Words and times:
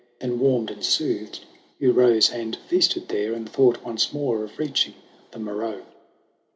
Then, 0.17 0.39
warmed 0.39 0.71
and 0.71 0.83
soothed, 0.83 1.41
Hugh 1.77 1.91
rose 1.91 2.31
and 2.31 2.55
feasted 2.55 3.07
there, 3.07 3.33
And 3.33 3.47
thought 3.47 3.85
once 3.85 4.11
more 4.11 4.43
of 4.43 4.57
reaching 4.57 4.95
the 5.29 5.37
Moreau. 5.37 5.83